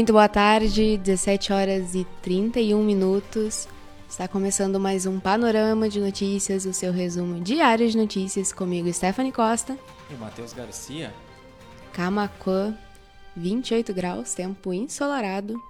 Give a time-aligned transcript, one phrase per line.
[0.00, 3.68] Muito boa tarde, 17 horas e 31 minutos.
[4.08, 9.30] Está começando mais um Panorama de Notícias, o seu resumo diário de notícias comigo, Stephanie
[9.30, 9.76] Costa.
[10.10, 11.12] E Matheus Garcia.
[11.92, 12.74] Camacuã,
[13.36, 15.62] 28 graus, tempo ensolarado.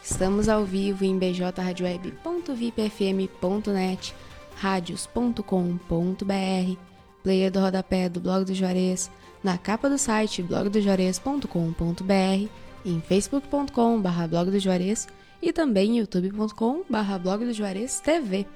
[0.00, 4.14] Estamos ao vivo em bjradioweb.vipfm.net,
[4.54, 6.76] radios.com.br,
[7.24, 9.10] player do rodapé do Blog do Juarez,
[9.42, 15.08] na capa do site blogdojuarez.com.br, em facebook.com.br blog do Juarez
[15.40, 18.46] e também youtube.com.br blog do Juarez TV.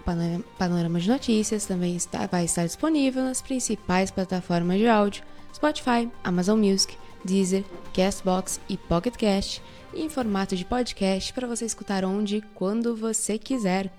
[0.00, 5.22] O panorama de notícias também está, vai estar disponível nas principais plataformas de áudio,
[5.54, 9.62] Spotify, Amazon Music, Deezer, Castbox e Pocket Cast,
[9.94, 13.92] em formato de podcast para você escutar onde e quando você quiser.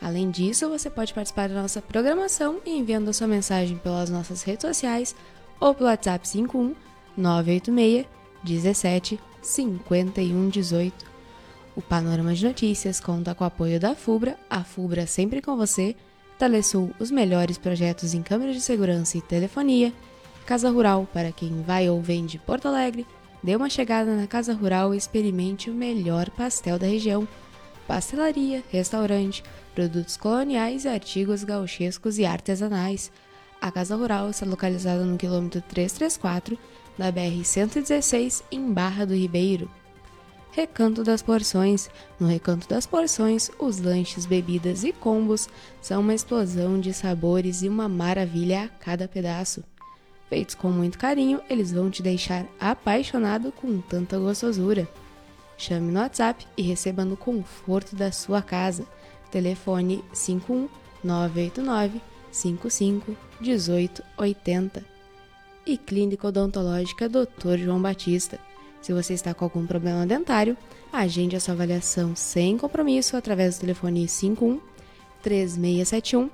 [0.00, 4.62] Além disso, você pode participar da nossa programação enviando a sua mensagem pelas nossas redes
[4.62, 5.16] sociais
[5.58, 6.74] ou pelo WhatsApp 51
[7.18, 8.06] 986
[8.44, 11.06] 17 51 18.
[11.76, 15.94] O Panorama de Notícias conta com o apoio da FUBRA, a FUBRA sempre com você,
[16.38, 19.92] Telesul, os melhores projetos em câmeras de segurança e telefonia,
[20.46, 23.06] Casa Rural, para quem vai ou vem de Porto Alegre,
[23.42, 27.28] dê uma chegada na Casa Rural e experimente o melhor pastel da região.
[27.86, 29.42] Pastelaria, restaurante,
[29.74, 33.10] produtos coloniais e artigos gauchescos e artesanais.
[33.60, 36.58] A Casa Rural está localizada no quilômetro 334
[36.98, 39.70] da BR-116 em Barra do Ribeiro.
[40.50, 41.88] Recanto das Porções.
[42.18, 45.48] No Recanto das Porções, os lanches, bebidas e combos
[45.80, 49.62] são uma explosão de sabores e uma maravilha a cada pedaço.
[50.28, 54.88] Feitos com muito carinho, eles vão te deixar apaixonado com tanta gostosura.
[55.56, 58.84] Chame no WhatsApp e receba no conforto da sua casa.
[59.30, 60.68] Telefone 51
[61.04, 64.84] 989 55 1880.
[65.68, 67.58] E Clínica Odontológica Dr.
[67.58, 68.38] João Batista.
[68.80, 70.56] Se você está com algum problema dentário,
[70.90, 74.58] agende a sua avaliação sem compromisso através do telefone 51
[75.22, 76.30] 3671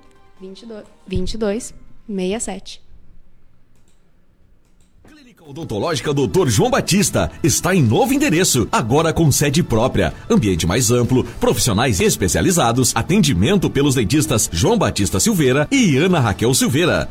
[1.08, 2.80] 2267.
[5.46, 6.48] Odontológica Dr.
[6.48, 12.96] João Batista está em novo endereço, agora com sede própria, ambiente mais amplo, profissionais especializados,
[12.96, 17.10] atendimento pelos dentistas João Batista Silveira e Ana Raquel Silveira.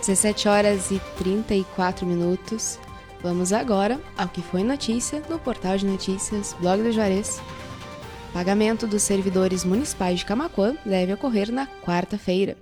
[0.00, 2.78] 17 horas e 34 minutos.
[3.22, 7.40] Vamos agora ao que foi notícia no portal de notícias Blog do Juarez.
[8.32, 12.56] Pagamento dos servidores municipais de Camacuã deve ocorrer na quarta-feira.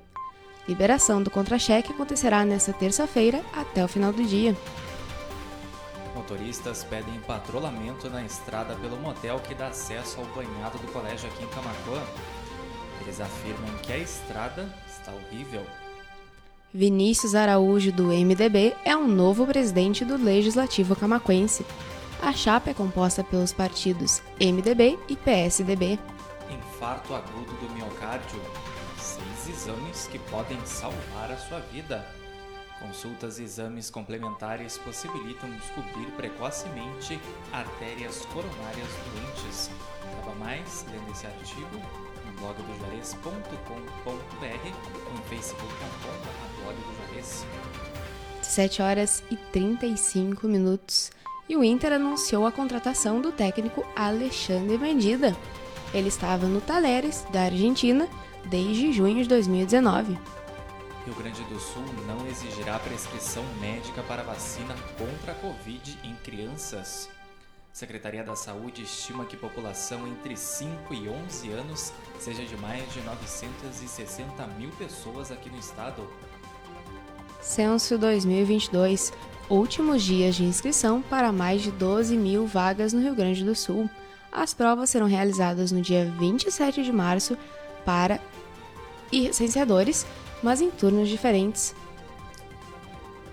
[0.66, 4.56] Liberação do contra-cheque acontecerá nesta terça-feira até o final do dia.
[6.16, 11.44] Motoristas pedem patrulhamento na estrada pelo motel que dá acesso ao banhado do colégio aqui
[11.44, 12.02] em Camacuã.
[13.00, 15.64] Eles afirmam que a estrada está horrível
[16.72, 21.64] Vinícius Araújo, do MDB, é um novo presidente do Legislativo Camaquense.
[22.20, 25.98] A chapa é composta pelos partidos MDB e PSDB.
[26.50, 28.38] Infarto agudo do miocárdio.
[28.98, 32.06] Seis exames que podem salvar a sua vida.
[32.80, 37.18] Consultas e exames complementares possibilitam descobrir precocemente
[37.50, 39.70] artérias coronárias doentes.
[40.02, 41.80] Saiba mais lendo esse artigo
[42.38, 43.48] no blog do juarez.com.br
[44.06, 44.14] ou
[45.12, 47.44] em facebook.com.br blog do Juarez.
[48.42, 51.10] 7 horas e 35 minutos.
[51.48, 55.36] E o Inter anunciou a contratação do técnico Alexandre Medida.
[55.94, 58.08] Ele estava no Talheres, da Argentina,
[58.44, 60.18] desde junho de 2019.
[61.06, 67.08] Rio Grande do Sul não exigirá prescrição médica para vacina contra a Covid em crianças.
[67.72, 73.00] Secretaria da Saúde estima que população entre 5 e 11 anos seja de mais de
[73.02, 76.08] 960 mil pessoas aqui no estado.
[77.40, 79.12] Censo 2022
[79.48, 83.88] últimos dias de inscrição para mais de 12 mil vagas no Rio Grande do Sul.
[84.32, 87.38] As provas serão realizadas no dia 27 de março
[87.84, 88.20] para
[89.12, 90.04] licenciadores,
[90.42, 91.74] mas em turnos diferentes.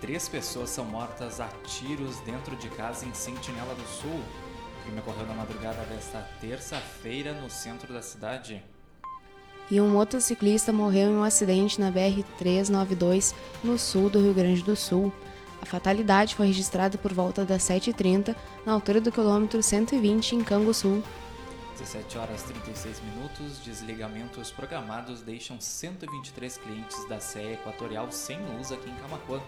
[0.05, 4.11] Três pessoas são mortas a tiros dentro de casa em Sentinela do Sul.
[4.11, 8.63] O crime ocorreu na madrugada desta terça-feira no centro da cidade.
[9.71, 14.75] E um motociclista morreu em um acidente na BR-392, no sul do Rio Grande do
[14.75, 15.11] Sul.
[15.59, 21.01] A fatalidade foi registrada por volta das 7h30, na altura do quilômetro 120, em Canguçu.
[21.79, 28.87] 17 horas 36 minutos, desligamentos programados deixam 123 clientes da CE Equatorial sem luz aqui
[28.87, 29.41] em Camacuã.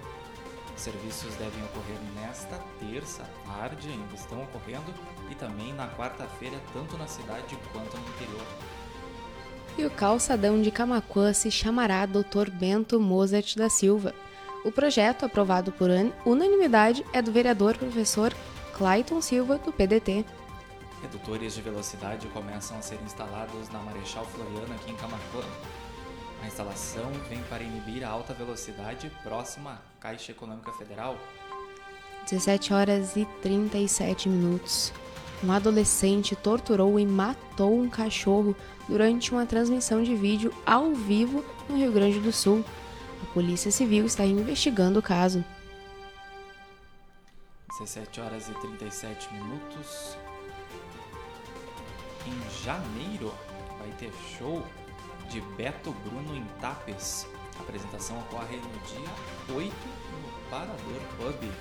[0.78, 4.94] Serviços devem ocorrer nesta terça tarde, ainda estão ocorrendo,
[5.30, 8.46] e também na quarta-feira, tanto na cidade quanto no interior.
[9.76, 12.52] E o calçadão de Camacuã se chamará Dr.
[12.52, 14.14] Bento Mozart da Silva.
[14.64, 15.90] O projeto, aprovado por
[16.26, 18.34] unanimidade, é do vereador professor
[18.74, 20.26] Clayton Silva, do PDT.
[21.02, 25.44] Redutores de velocidade começam a ser instalados na Marechal Floriano, aqui em Camacuã.
[26.58, 31.16] A instalação vem para inibir a alta velocidade próxima à Caixa Econômica Federal.
[32.24, 34.92] 17 horas e 37 minutos.
[35.44, 38.56] Um adolescente torturou e matou um cachorro
[38.90, 42.66] durante uma transmissão de vídeo ao vivo no Rio Grande do Sul.
[43.22, 45.46] A Polícia Civil está investigando o caso.
[47.78, 50.18] 17 horas e 37 minutos.
[52.26, 53.32] Em janeiro
[53.78, 54.66] vai ter show
[55.30, 57.28] de Beto Bruno em Tapes.
[57.58, 61.52] A apresentação ocorre no dia 8 no Parador Pub.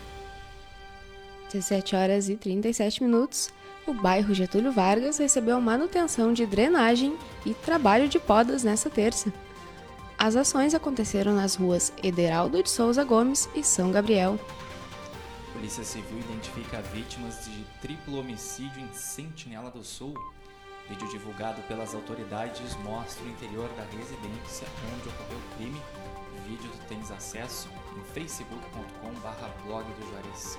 [1.52, 3.50] 17 horas e 37 minutos.
[3.86, 9.32] O bairro Getúlio Vargas recebeu manutenção de drenagem e trabalho de podas nesta terça.
[10.18, 14.40] As ações aconteceram nas ruas Ederaldo de Souza Gomes e São Gabriel.
[15.52, 20.14] Polícia Civil identifica vítimas de triplo homicídio em Sentinela do Sul.
[20.88, 25.82] Vídeo divulgado pelas autoridades mostra o interior da residência onde ocorreu o crime.
[26.36, 30.58] O vídeo tu tens acesso em facebook.com/blog do Juarez.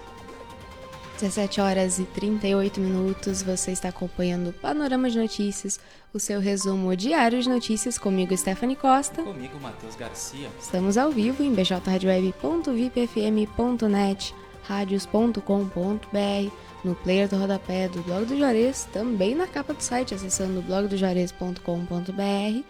[1.19, 5.79] 17 horas e 38 minutos, você está acompanhando o Panorama de Notícias,
[6.13, 9.23] o seu resumo diário de notícias comigo, Stephanie Costa.
[9.23, 10.47] Comigo, Matheus Garcia.
[10.61, 14.35] Estamos ao vivo em bjradioweb.vipfm.net,
[14.67, 16.51] radios.com.br,
[16.83, 22.63] no player do rodapé do Blog do Juarez, também na capa do site acessando blogdojuarez.com.br,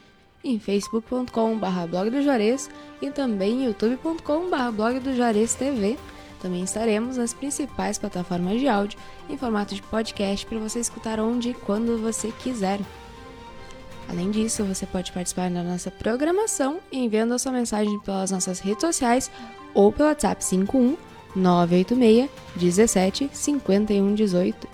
[0.43, 2.69] em facebook.com.br blog do Juarez
[3.01, 5.97] e também youtube.com.br blog do Juarez TV.
[6.41, 11.49] Também estaremos nas principais plataformas de áudio em formato de podcast para você escutar onde
[11.49, 12.79] e quando você quiser.
[14.07, 18.81] Além disso, você pode participar da nossa programação enviando a sua mensagem pelas nossas redes
[18.81, 19.29] sociais
[19.73, 20.95] ou pelo WhatsApp 51
[21.37, 24.67] 986 17 51 18.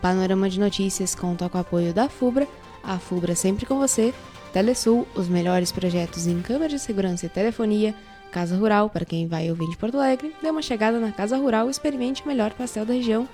[0.00, 2.46] Panorama de Notícias conta com o apoio da FUBRA,
[2.82, 4.14] a FUBRA sempre com você,
[4.52, 7.94] Telesul, os melhores projetos em câmera de segurança e telefonia,
[8.30, 11.36] Casa Rural, para quem vai ou vem de Porto Alegre, dê uma chegada na Casa
[11.36, 13.28] Rural e experimente o melhor pastel da região.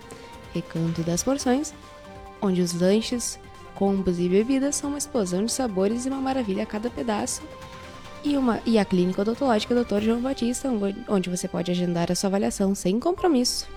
[0.55, 1.75] Recanto das Porções,
[2.41, 3.39] onde os lanches,
[3.75, 7.43] combos e bebidas são uma explosão de sabores e uma maravilha a cada pedaço.
[8.25, 10.01] E, uma, e a Clínica Odontológica Dr.
[10.01, 10.71] João Batista,
[11.09, 13.69] onde você pode agendar a sua avaliação sem compromisso.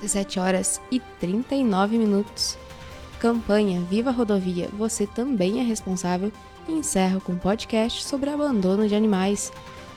[0.00, 2.58] 17 horas e 39 minutos.
[3.18, 6.30] Campanha Viva Rodovia, você também é responsável
[6.72, 9.52] encerra com um podcast sobre abandono de animais.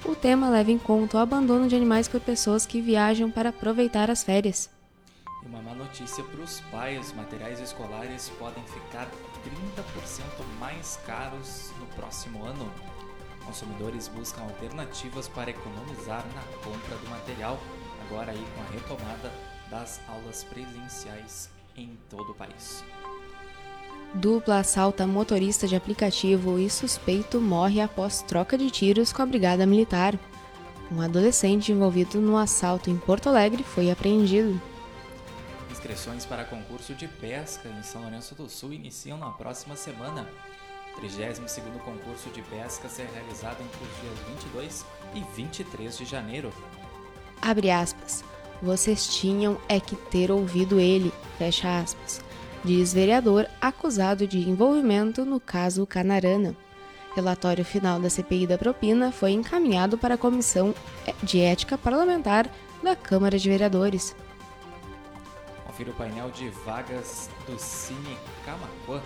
[0.05, 4.09] O tema leva em conta o abandono de animais por pessoas que viajam para aproveitar
[4.09, 4.69] as férias.
[5.45, 9.09] Uma má notícia para os pais: materiais escolares podem ficar
[9.77, 10.23] 30%
[10.59, 12.69] mais caros no próximo ano.
[13.47, 17.57] Consumidores buscam alternativas para economizar na compra do material,
[18.05, 19.31] agora aí com a retomada
[19.71, 22.83] das aulas presenciais em todo o país.
[24.13, 29.65] Dupla assalta motorista de aplicativo e suspeito morre após troca de tiros com a Brigada
[29.65, 30.19] Militar.
[30.91, 34.61] Um adolescente envolvido no assalto em Porto Alegre foi apreendido.
[35.71, 40.27] Inscrições para concurso de pesca em São Lourenço do Sul iniciam na próxima semana.
[40.97, 46.51] O 32º concurso de pesca será realizado entre os dias 22 e 23 de janeiro.
[47.41, 48.23] Abre aspas.
[48.61, 51.13] Vocês tinham é que ter ouvido ele.
[51.37, 52.25] Fecha aspas
[52.67, 56.53] diz vereador acusado de envolvimento no caso Canarana.
[57.15, 60.75] Relatório final da CPI da propina foi encaminhado para a Comissão
[61.23, 62.49] de Ética Parlamentar
[62.83, 64.13] da Câmara de Vereadores.
[65.65, 69.01] Confira o painel de vagas do Cine Camacuã,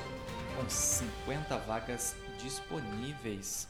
[0.56, 3.68] com 50 vagas disponíveis.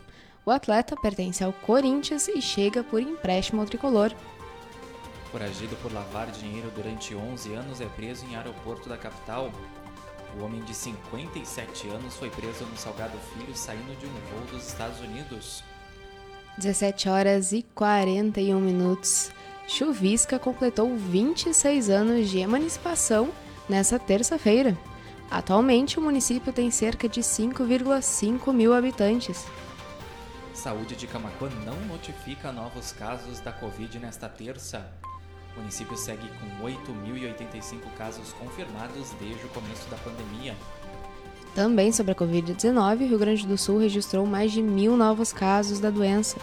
[0.46, 4.14] O atleta pertence ao Corinthians e chega por empréstimo ao tricolor.
[5.32, 9.52] Foragido por lavar dinheiro durante 11 anos, é preso em aeroporto da capital.
[10.38, 14.66] O homem de 57 anos foi preso no Salgado Filho saindo de um voo dos
[14.68, 15.64] Estados Unidos.
[16.56, 19.30] 17 horas e 41 minutos.
[19.66, 23.30] Chuvisca completou 26 anos de emancipação
[23.68, 24.76] nessa terça-feira.
[25.30, 29.46] Atualmente, o município tem cerca de 5,5 mil habitantes.
[30.52, 34.92] Saúde de Camacuã não notifica novos casos da Covid nesta terça.
[35.57, 40.57] O município segue com 8.085 casos confirmados desde o começo da pandemia.
[41.54, 45.80] Também sobre a Covid-19, o Rio Grande do Sul registrou mais de mil novos casos
[45.80, 46.38] da doença.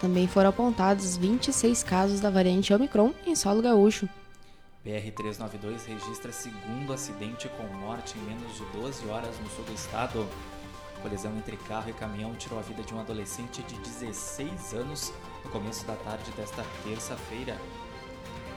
[0.00, 4.08] Também foram apontados 26 casos da variante Omicron em solo gaúcho.
[4.84, 10.26] BR-392 registra segundo acidente com morte em menos de 12 horas no sul do estado.
[11.02, 15.12] Colisão entre carro e caminhão tirou a vida de um adolescente de 16 anos
[15.44, 17.58] no começo da tarde desta terça-feira.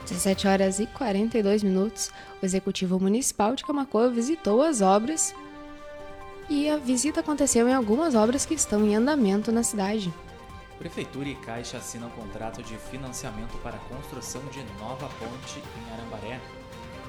[0.04, 2.10] 17 horas e 42 minutos,
[2.42, 5.34] o Executivo Municipal de Camacoa visitou as obras
[6.48, 10.12] e a visita aconteceu em algumas obras que estão em andamento na cidade.
[10.78, 16.40] Prefeitura e Caixa assinam contrato de financiamento para a construção de nova ponte em Arambaré.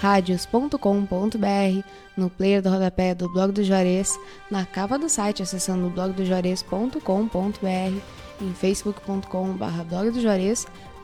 [0.00, 1.84] radios.com.br,
[2.16, 4.18] no player do rodapé do blog do Juarez,
[4.50, 8.00] na capa do site acessando blogdojuarez.com.br,
[8.40, 10.20] em facebook.com.br blog do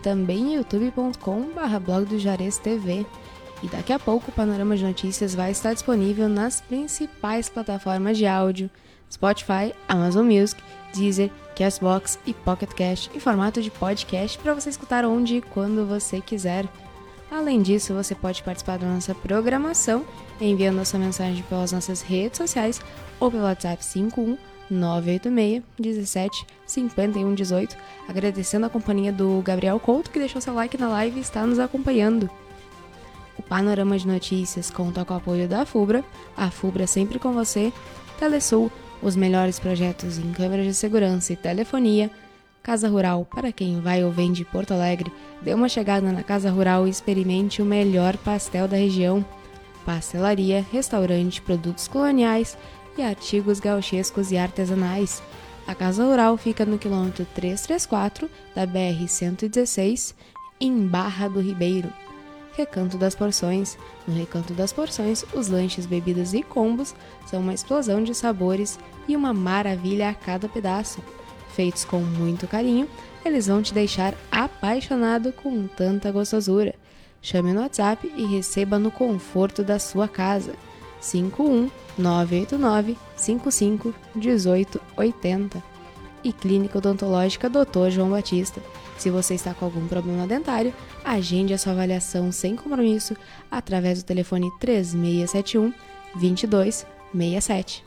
[0.02, 2.18] também youtube.com.br blog do.
[3.62, 8.26] E daqui a pouco o Panorama de Notícias vai estar disponível nas principais plataformas de
[8.26, 8.70] áudio,
[9.10, 10.60] Spotify, Amazon Music,
[10.92, 15.86] Deezer, Castbox e Pocket Cast em formato de podcast para você escutar onde e quando
[15.86, 16.66] você quiser.
[17.30, 20.04] Além disso, você pode participar da nossa programação
[20.40, 22.80] enviando a sua mensagem pelas nossas redes sociais
[23.18, 24.36] ou pelo WhatsApp 51
[24.70, 27.76] 986 17 51 18,
[28.08, 31.58] agradecendo a companhia do Gabriel Couto que deixou seu like na live e está nos
[31.58, 32.30] acompanhando.
[33.38, 36.04] O Panorama de Notícias conta com o apoio da FUBRA,
[36.36, 37.72] a FUBRA sempre com você,
[38.18, 38.70] Telesul,
[39.02, 42.10] os melhores projetos em câmeras de segurança e telefonia,
[42.64, 45.12] Casa Rural, para quem vai ou vem de Porto Alegre,
[45.42, 49.22] dê uma chegada na Casa Rural e experimente o melhor pastel da região.
[49.84, 52.56] Pastelaria, restaurante, produtos coloniais
[52.96, 55.22] e artigos gauchescos e artesanais.
[55.66, 60.14] A Casa Rural fica no quilômetro 334 da BR-116,
[60.58, 61.92] em Barra do Ribeiro.
[62.56, 63.76] Recanto das Porções.
[64.06, 66.94] No Recanto das Porções, os lanches, bebidas e combos
[67.26, 71.02] são uma explosão de sabores e uma maravilha a cada pedaço
[71.54, 72.88] feitos com muito carinho,
[73.24, 76.74] eles vão te deixar apaixonado com tanta gostosura.
[77.22, 80.54] Chame no WhatsApp e receba no conforto da sua casa.
[81.00, 85.73] 51 989 55 18 80.
[86.24, 87.90] E Clínica Odontológica Dr.
[87.90, 88.60] João Batista.
[88.96, 90.72] Se você está com algum problema dentário,
[91.04, 93.14] agende a sua avaliação sem compromisso
[93.50, 95.72] através do telefone 3671
[96.14, 97.84] 2267.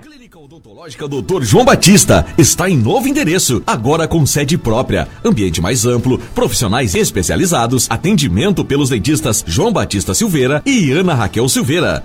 [0.00, 1.42] Clínica Odontológica Dr.
[1.42, 7.90] João Batista está em novo endereço, agora com sede própria, ambiente mais amplo, profissionais especializados,
[7.90, 12.04] atendimento pelos dentistas João Batista Silveira e Ana Raquel Silveira.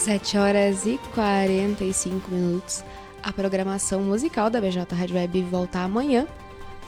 [0.00, 2.82] 17 horas e 45 minutos.
[3.22, 6.26] A programação musical da BJ Rádio Web volta amanhã,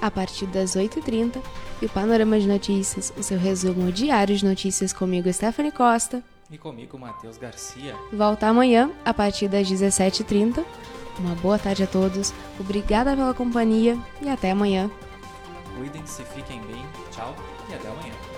[0.01, 1.37] a partir das 8h30.
[1.83, 6.23] E o Panorama de Notícias, o seu resumo diário de notícias comigo, Stephanie Costa.
[6.51, 7.95] E comigo, Matheus Garcia.
[8.11, 10.65] Volta amanhã, a partir das 17h30.
[11.19, 14.91] Uma boa tarde a todos, obrigada pela companhia e até amanhã.
[15.77, 17.37] Cuidem-se, fiquem bem, tchau
[17.69, 18.32] e até amanhã.